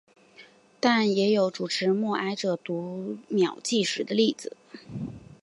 [0.79, 4.57] 但也有主持默哀者读秒计时的例子。